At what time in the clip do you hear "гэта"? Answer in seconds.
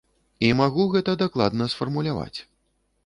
0.95-1.15